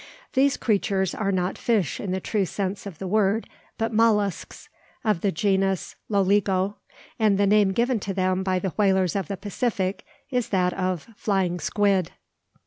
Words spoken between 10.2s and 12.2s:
is that of "Flying Squid."